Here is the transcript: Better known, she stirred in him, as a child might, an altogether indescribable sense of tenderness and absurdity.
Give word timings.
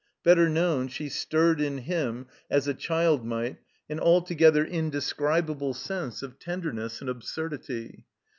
Better 0.23 0.49
known, 0.49 0.87
she 0.87 1.09
stirred 1.09 1.61
in 1.61 1.77
him, 1.77 2.25
as 2.49 2.67
a 2.67 2.73
child 2.73 3.23
might, 3.23 3.57
an 3.87 3.99
altogether 3.99 4.65
indescribable 4.65 5.75
sense 5.75 6.23
of 6.23 6.39
tenderness 6.39 7.01
and 7.01 7.09
absurdity. 7.11 8.07